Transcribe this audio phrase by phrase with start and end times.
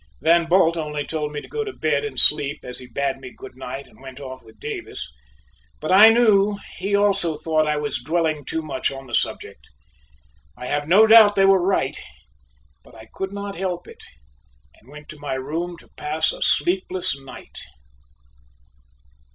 [0.19, 3.31] Van Bult only told me to go to bed and sleep as he bade me
[3.31, 5.07] good night and went off with Davis,
[5.79, 9.69] but I knew he also thought I was dwelling too much on the subject.
[10.57, 12.01] I have no doubt they were right,
[12.83, 14.01] but I could not help it
[14.73, 17.59] and went to my room to pass a sleepless night.